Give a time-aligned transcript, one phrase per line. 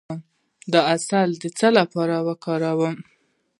[0.71, 2.95] د عسل د څه لپاره وکاروم؟